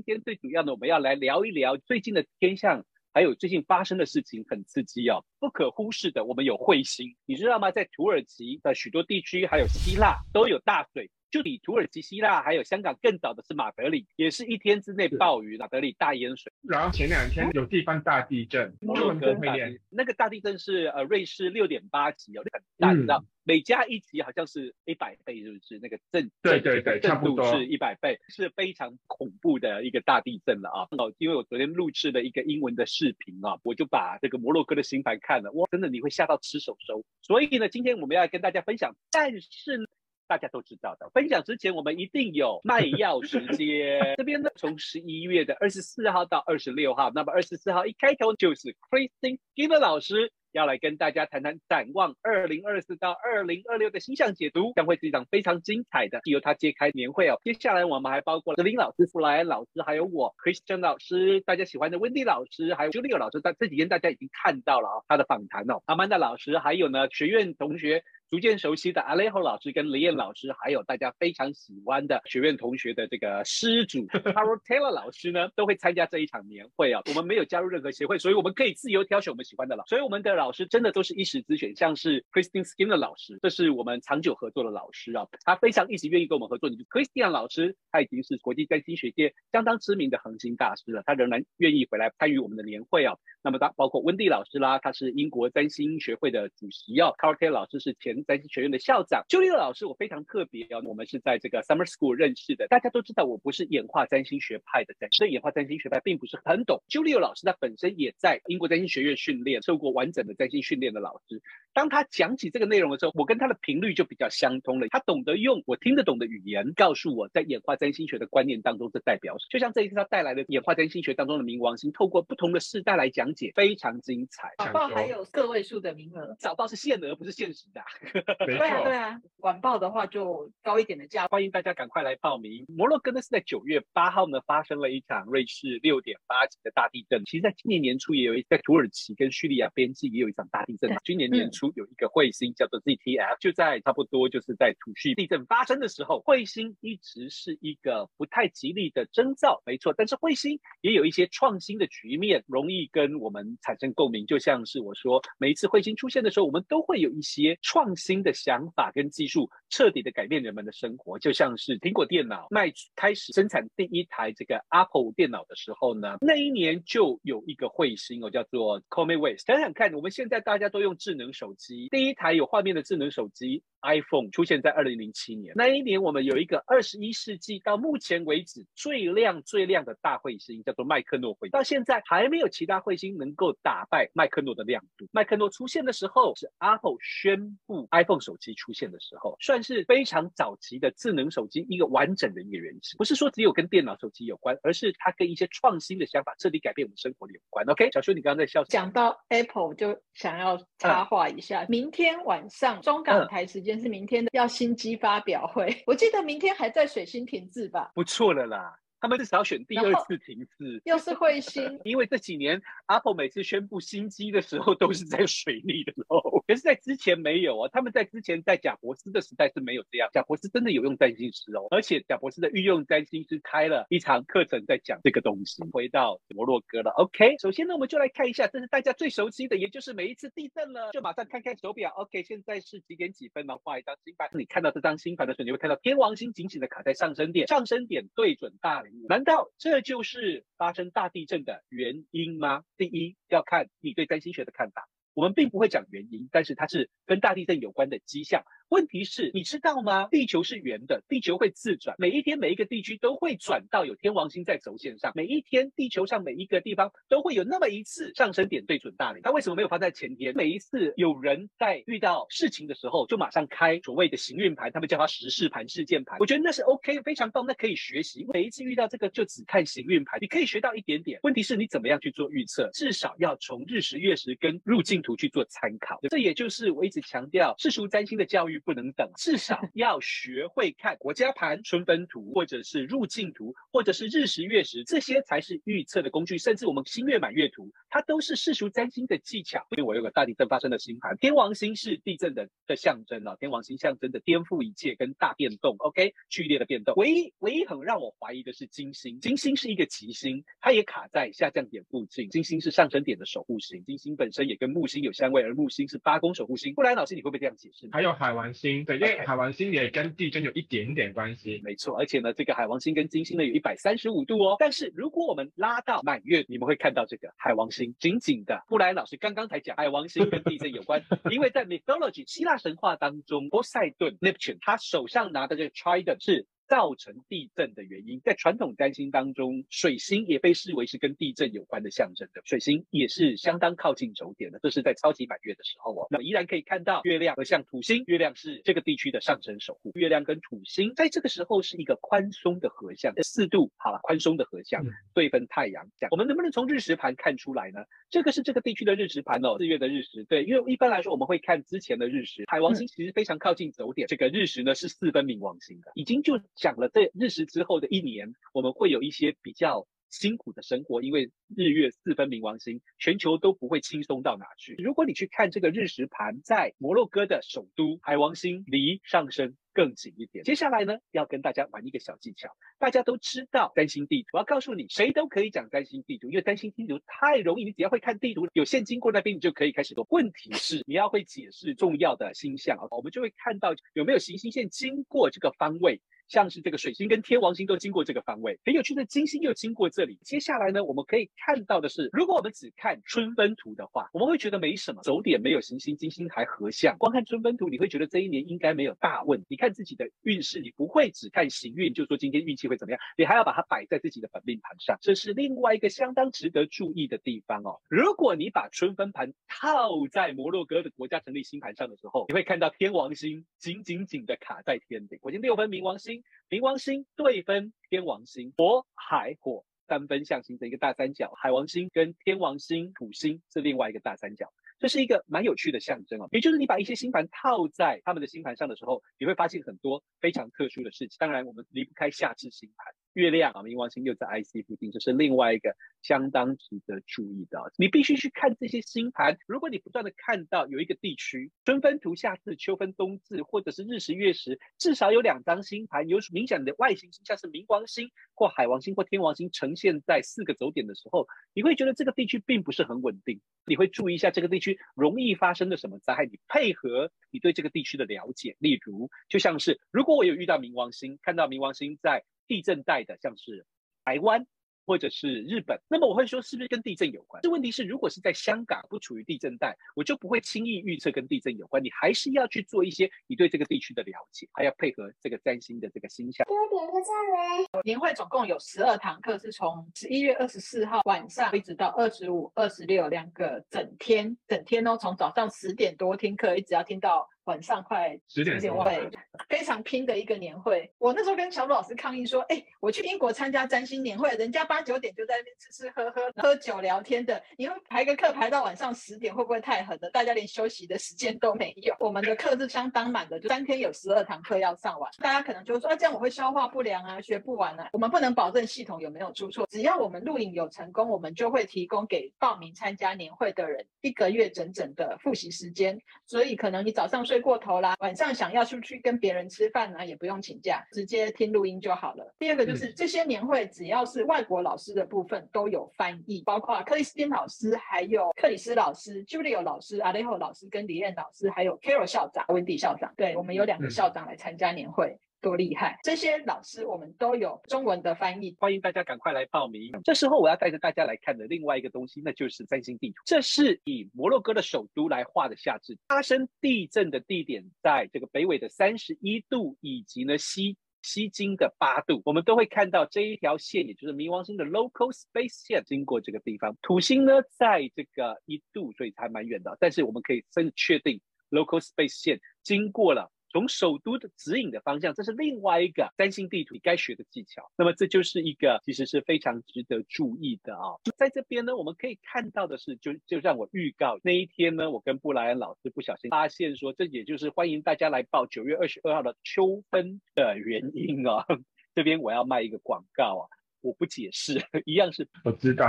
[0.00, 7.70] 今天最主要的，我们要来聊一聊最近的天象，还有最近发生的事情很刺激哦，不可忽视的，我们有彗星，你知道吗？
[7.70, 11.10] 在土耳其的许多地区，还有希腊都有大水。
[11.30, 16.52] 就比土耳其、希腊还有香港更早的是马德里，也是一天之内暴雨，马德里大淹水。
[16.62, 25.78] 然后前两天有地方大地震，摩洛哥大地震，那个大地震是呃瑞士六点八级哦，很大，你知道，每加一级好像是一百倍，是不是？
[25.80, 30.88] 那个震对对对，差不多是一百倍，是非常恐怖的一个大地震了啊！
[30.98, 37.04] 哦，因为我昨天录制了一个英文的视频啊，我就把这个摩洛哥的新盘看了，哇，真的你会吓到吃手手。
[37.22, 39.88] 所以呢，今天我们要跟大家分享，但是。
[40.30, 43.98] 大家都知道的，分享之前我们一定有卖药时间。
[44.16, 57.40] 这边呢，从十一月的二十四号到二十六号，那么二十四号一开头就是 Christine Giver 老师要来跟大家谈谈展望二零二四到二零二六的星象解读，将会是一场非常精彩的，由他揭开年会哦。
[57.42, 65.82] 接下来我们还包括了林老师、弗莱恩老师，还有我 Christian 老师，大家喜欢的 Wendy 老师，还有 Julia 老师，在这几天大家已经看到了啊，他的访谈哦。
[65.86, 68.04] Amanda 老师，还有呢学院同学。
[68.30, 77.02] 逐渐熟悉的 Alejo 老师跟李燕老师，还有大家非常喜欢的 学院同学的这个师主 Harold Taylor 老师呢，都会参加这一场年会啊。
[77.08, 79.88] 我们没有加入任何协会，所以我们可以自由挑选我们喜欢的老师。
[79.88, 85.26] 所以我们的老师真的都是一时之选，像是 Christine Skinner 老师，这是我们长久合作的老师啊。
[85.44, 86.70] 他非常一直愿意跟我们合作。
[86.70, 93.16] 你就 Christian 老师，他已经是国际占星学界相当知名的恒星大师了，他仍然愿意回来参与我们的年会啊。
[93.42, 97.10] 那么他包括温蒂老师啦，他是英国占星学会的主席啊。
[97.18, 99.24] Harold Taylor 老师是前占星学院的校长。
[99.28, 102.66] Julia 老师，我非常特别啊，我们是在这个 Summer School 认识的。
[102.68, 106.82] 大家都知道，我不是演化占星学派的所以演化占星学派并不是很懂。
[106.88, 111.40] Julia 老师他本身也在英国占星学院训练，受过完整的占星训练的老师。
[111.72, 114.88] 当他讲起这个内容的时候，我跟他的频率就比较相通了。
[114.88, 123.90] 他懂得用我听得懂的语言告诉我在演化占星学的观念当中这代表，就像这一次他带来的演化占星学当中的冥王星，透过不同的世代来讲解，非常。
[124.00, 127.82] 精彩，早报还有个位数的名额，早报是限额，不是限时的。
[128.46, 131.26] 对啊，对啊，晚报的话就高一点的价。
[131.28, 132.64] 欢迎大家赶快来报名。
[132.68, 137.24] 摩洛哥呢是在九月八号呢发生了一场瑞士六点八级的大地震。
[137.24, 140.90] 其实，在今年年初也有一，在土耳其跟叙利亚边境也有一场大地震。
[141.04, 149.94] 今年年初有一个彗星叫做 ZTF，就在差不多就是在土叙地震发生的时候，彗星一直是一个不太吉利的征兆，没错。
[149.96, 153.90] 但是彗星也有一些创新的局面，容易跟我们产生。
[153.94, 161.18] 共鸣就像是我说，每一次彗星出现的时候，我们都会有一些创新的想法跟技术，彻底的改变人们的生活。
[161.18, 169.52] 就像是苹果电脑卖开始生产第一台这个 Apple 电脑的时候呢，那一年就有一个彗星哦，叫做 c o m e w a s t。
[169.52, 173.62] 想想看，我们现在大家都用智能手机，第一台有画面的智能手机。
[173.82, 181.50] iPhone 出现在二零零七年，那一年我们有一个二十一世纪到目前为止最亮最亮的大彗星，叫做麦克诺彗星。
[181.50, 185.08] 到现在还没有其他彗星能够打败麦克诺的亮度。
[185.12, 192.98] 麦克诺出现的时候是 Apple 宣布 iPhone 手机出现的时候，算是非常早期的智能手机一个完整的一个原型。
[192.98, 197.64] 不是说只有跟电脑手机有关，而是它跟一些创新的想法彻底改变我们生活的有关。
[197.66, 198.62] OK，小修，你刚刚在笑。
[198.64, 203.69] 讲到 Apple 就想要插话一下，嗯、明天晚上中港台时间。
[203.78, 207.92] 是明天的要新机发表会，我记得明天还在水星停滞吧？
[207.94, 208.79] 不错了啦。
[209.00, 217.70] 他们至少要选第二次停滞，又是彗星， 因为这几年 Apple 每次宣布新机的时候都是在水里的时候，可是，在之前没有啊。
[217.72, 225.62] 他们在之前在贾博士的时代是没有这样，贾博士真的有用占星师哦，而且贾博士的御用占星师开了一场课程在讲这个东西。
[225.72, 233.56] 回到摩洛哥了，OK，首先呢，我们就来看一下，这是大家最熟悉的，也就是每一次地震了，就马上看看手表，OK，现在是几点几分呢？
[233.62, 242.64] 画一张星盘，你看到这张星盘的时候，你会看到天王星紧紧的卡在上升点，上升点对准大难道这就是发生大地震的原因吗？
[242.76, 244.88] 第一，要看你对占星学的看法。
[245.12, 248.44] 我们并不会讲原因，但是它是跟大地震有关的迹象。
[248.70, 250.06] 问题是，你知道吗？
[250.12, 255.12] 地球是圆的，地球会自转，每一天每一个地区都会转到有天王星在轴线上。
[255.16, 259.20] 每一天，地球上每一个地方都会有那么一次上升点对准大陵。
[259.22, 260.32] 它为什么没有发在前天？
[260.36, 266.16] 每一次有人在遇到事情的时候，就马上开所谓的行运盘，他们叫它时事盘、事件盘。
[266.20, 268.24] 我觉得那是 OK，非常棒，那可以学习。
[268.32, 271.18] 每一次遇到这个，就只看行运盘，你可以学到一点点。
[271.24, 272.70] 问题是你怎么样去做预测？
[272.72, 275.98] 至少要从日食、月食跟入境图去做参考。
[276.08, 278.59] 这也就是我一直强调世俗占星的教育。
[278.60, 286.38] 不能等，至少 要学会看国家盘、春分图，或者是入境图，或者是日食月食，这些才是预测的工具。
[286.38, 289.66] 甚至我们新月满月图，它都是世俗占星的技巧。
[289.70, 296.94] 因为我有个大地震发生的星盘，天王星是地震的的象征啊，天王星象征的颠覆一切跟大变动，OK，剧烈的变动。
[296.96, 302.28] 唯一唯一很让我怀疑的是金星，金星是一个吉星，它也卡在下降点附近。
[302.30, 306.74] 金星是上升点的守护星，金星本身也跟木星有相位，而木星是八宫守护星。
[306.74, 307.88] 布莱恩老师，你会不会这样解释？
[307.92, 311.60] 还有海王星，对，因为海王星也跟地震有一点点关系。
[311.62, 314.56] 没错，而且呢，这个海王星跟金星呢有一百三十五度哦。
[314.58, 318.64] 但是如果我们拉到满月，你们会看到这个海王星紧紧的。
[318.68, 321.00] 布莱恩老师刚刚才讲，海王星跟地震有关，
[321.30, 326.46] 因为在 mythology 希腊神话当中，波塞顿 Neptune 他手上拿的这个 trident 是。
[326.70, 332.40] 造成地震的原因，在传统占星当中，水星也被视为是跟地震有关的象征的。
[332.44, 336.06] 水星也是相当靠近轴点的，这是在超级满月的时候哦。
[336.10, 339.90] 那依然可以看到月亮和像土星，月亮是这个地区的上升守护。
[339.94, 345.84] 月亮跟土星在这个时候是一个宽松的合相，四度好了，宽松的合相对分太阳。
[345.98, 347.80] 这样，我们能不能从日食盘看出来呢？
[348.10, 350.22] 这个是这个地区的日食盘哦，四月的日食。
[350.22, 356.38] 对，因为一般来说我们会看之前的日食，海王星其实非常靠近轴点，这个日食呢是四分冥王星的，已经就。
[356.60, 364.74] 讲了这日食之后的一年，我们会有一些比较辛苦的生活，因为日月四分冥王星，全球都不会轻松到哪去。
[364.74, 370.44] 如果你去看这个日食盘，在摩洛哥的首都，海王星离上升更紧一点。
[370.44, 372.50] 接下来呢，要跟大家玩一个小技巧。
[372.78, 380.06] 大家都知道占星地图，我要告诉你，谁都可以讲占星地图，因为占星地图太容易，你只要会看地图，有线经过那边，你就可以开始做。
[380.10, 386.02] 问题是你要会解释重要的星象啊，我们就会看到有没有行星线经过这个方位。
[386.30, 390.16] 像是这个水星跟天王星都经过这个方位，很有趣的金星又经过这里。
[390.22, 396.96] 接下来呢，我们可以看到的是，如果我们只看春分图的话，我们会觉得没什么，走点没有行星，金星还合相。
[396.98, 399.44] 光看春分图，你会觉得这一年应该没有大问。
[399.48, 404.96] 你看自己的运势，你不会只看行运，就说今天运气会怎么样，你还要把它摆在自己的本命盘上。
[405.00, 407.80] 这是另外一个相当值得注意的地方哦。
[407.88, 416.19] 如果你把春分盘套在摩洛哥的国家成立星盘上的时候，你会看到天王星紧紧紧的卡在天顶，我已经六分冥王星。
[416.48, 426.28] 冥王星对分天王星，火海火三分象形成一个大三角，海王星跟天王星土星是另外一个大三角，这是一个蛮有趣的象征哦。
[426.32, 431.16] 也就是你把一些星盘套在他们的星盘上的时候，你会发现很多非常特殊的事情。
[431.18, 432.92] 当然，我们离不开下至星盘。
[433.14, 437.72] 月亮啊，冥王星又在 IC 附近，这是另外一个相当值得注意的。
[437.76, 439.36] 你必须去看这些星盘。
[439.46, 453.40] 如果你不断的看到有一个地区春分图、夏至、秋分、冬至，或者是日食、月食，至少有两张星盘有明显的外行星，像是冥王星或海王星或天王星呈现在四个轴点的时候，你会觉得这个地区并不是很稳定。
[453.66, 458.56] 你会注意一下这个地区容易发生的什么灾害，你配合你对这个地区的了解。
[458.58, 462.24] 例如，就像是如果我有遇到冥王星，看到冥王星在。
[462.50, 463.64] 地震带的，像是
[464.04, 464.44] 台湾
[464.86, 467.40] 或者是日本，那么我会说是不是跟地震有关？
[467.42, 471.82] 这问题是，如果是在香港不处于地震带，我就不会轻易预测跟地震有关。
[471.82, 476.46] 你还是要去做一些你对这个地区的了解，还要配合这个占星的这个星象。
[476.46, 477.82] 多点个赞嘞！
[477.84, 487.28] 年会总共有十二堂课，是从十一月二十四号晚上一直到二十五、二十六两个整天，整天哦，从早上十点多听课，一直要听到。
[487.44, 489.10] 晚上快十点多，对，
[489.48, 490.88] 非常拼的一个年会。
[490.98, 500.08] 我那时候跟小鲁老师抗议说：“哎、欸，我去英国参加占星年会，人家八九点就在那边吃吃喝喝、喝酒聊天的，你会排个课排到晚上十点，会不会太狠了？
[500.10, 501.92] 大家连休息的时间都没有。
[501.98, 505.10] 我们的课是相当满的，就三天有十二堂课要上完。
[505.18, 507.88] 大家可能就说：啊，这样我会消化不良啊，学不完啊。
[507.92, 516.00] 我们不能保证系统有没有出错，只要我们录影有成功，我们就会提供给报名参加年会的人一个月整整的复习时间。
[516.26, 522.32] 所以可能你早上睡过头啦，晚上想要出去跟别人吃饭呢，也不用请假，直接听录音就好了。
[522.38, 533.12] 第二个就是、嗯、这些年会，只要是外国老师的部分都有翻译，包括克里斯汀老师、还有克里斯老师、Julio 老师、阿雷霍老师跟李燕老师，还有 Carol 校长、温迪校长。
[533.16, 535.08] 对，我们有两个校长来参加年会。
[535.08, 535.98] 嗯多厉害！
[536.02, 539.90] 这些老师我们都有中文的翻译，欢迎大家赶快来报名。
[540.04, 543.14] 这时候我要带着大家来看的另外一个东西，那就是三星地图。
[543.24, 552.22] 这是以摩洛哥的首都来画的夏至，发生地震的地点在这个北纬的三十一度，以及呢西西经的八度。
[552.24, 556.76] 我们都会看到这一条线，也就是冥王星的 local space 线经过这个地方。
[556.82, 563.30] 土星呢在这个一度，所以还蛮远的，但是我们可以真的确定 local space 线经过了。
[563.52, 567.70] 从首都的指引的方向，这是另外一个三星地图你该学的技巧。
[567.76, 570.94] 那么这就是一个其实是非常值得注意的啊。
[571.16, 581.44] 在这边呢，我们可以看到的是，就就让我预告那一天呢，我跟布莱恩老师不小心发现说，这也就是欢迎大家来报九月二十二号的秋分的原因啊。
[581.94, 583.59] 这边我要卖一个广告啊。
[583.80, 585.86] 我不解释，一样是我知道，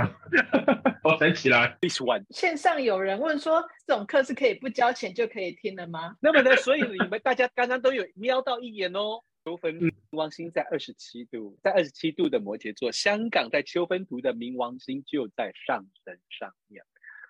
[1.04, 1.76] 我想起来。
[1.80, 6.16] This one，线上有人问说，这种课是可以不交钱就可以听的吗？
[6.20, 9.22] 那么呢，所以你们大家刚刚都有瞄到一眼哦。
[9.44, 16.84] 秋分冥王星在二十七度，在二十七度的摩羯座，香港在秋分图的冥王星就在上升上面，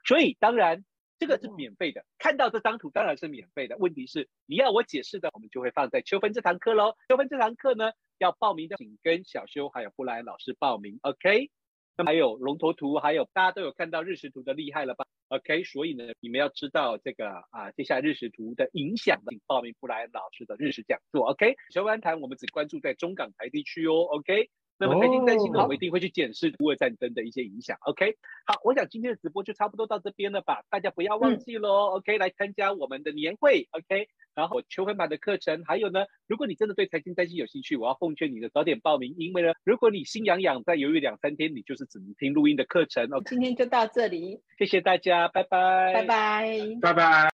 [0.04, 0.84] 所以当然。
[1.18, 3.76] 这个是免费的，看到这张图当然是免费的。
[3.76, 6.96] 问题是你要我解释的，我们就会放在秋分这堂课喽。
[7.08, 7.92] 秋分这堂课呢，
[8.22, 11.50] 要报名的请跟小修还有布莱恩老师报名，OK？
[11.96, 15.64] 那么还有龙头图，还有大家都有看到日食图的厉害了吧？OK？
[15.64, 21.56] 所以呢，你们要知道这个啊，接下来日食图的影响，请报名布莱恩老师的日食讲座，OK？
[21.70, 24.48] 小湾谈我们只关注在中港台地区哦，OK？
[24.78, 27.78] 那么财经占星呢，我们一定会去检视乌俄战争的一些影响。
[27.82, 30.64] OK，好，我想今天的直播就差不多到这边了吧？
[30.70, 31.92] 大家不要忘记喽。
[31.92, 33.68] 嗯、OK，来参加我们的年会。
[33.70, 43.04] OK，然后求婚版的课程，还有呢，如果你真的对财经占星有兴趣，我要奉劝你的早点报名，因为呢，如果你心痒痒再犹豫两三天，你就是只能听录音的课程。
[43.12, 46.48] OK，今天就到这里，谢谢大家，拜拜，拜拜，
[46.80, 47.30] 拜拜。